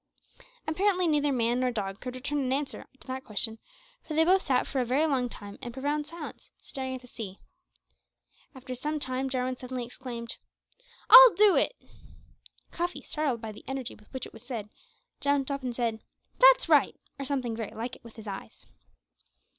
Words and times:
Apparently 0.67 1.05
neither 1.07 1.31
man 1.31 1.59
nor 1.59 1.69
dog 1.69 1.99
could 1.99 2.15
return 2.15 2.39
an 2.39 2.51
answer 2.51 2.87
to 2.99 3.05
that 3.05 3.23
question, 3.23 3.59
for 4.01 4.15
they 4.15 4.23
both 4.25 4.41
sat 4.41 4.65
for 4.65 4.81
a 4.81 4.85
very 4.85 5.05
long 5.05 5.29
time 5.29 5.59
in 5.61 5.71
profound 5.71 6.07
silence, 6.07 6.49
staring 6.59 6.95
at 6.95 7.01
the 7.01 7.07
sea. 7.07 7.37
After 8.55 8.73
some 8.73 8.99
time 8.99 9.29
Jarwin 9.29 9.57
suddenly 9.57 9.85
exclaimed, 9.85 10.37
"I'll 11.11 11.35
do 11.35 11.55
it!" 11.55 11.75
Cuffy, 12.71 13.03
startled 13.03 13.41
by 13.41 13.51
the 13.51 13.63
energy 13.67 13.93
with 13.93 14.11
which 14.11 14.25
it 14.25 14.33
was 14.33 14.41
said, 14.41 14.69
jumped 15.19 15.51
up 15.51 15.61
and 15.61 15.75
said, 15.75 15.99
"That's 16.39 16.67
right!" 16.67 16.99
or 17.19 17.25
something 17.25 17.55
very 17.55 17.75
like 17.75 17.95
it 17.95 18.03
with 18.03 18.15
his 18.15 18.25
eyes. 18.27 18.65